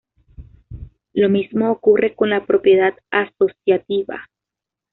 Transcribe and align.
Lo 1.13 1.29
mismo 1.29 1.69
ocurre 1.69 2.15
con 2.15 2.31
la 2.31 2.43
propiedad 2.47 2.95
asociativa. 3.11 4.27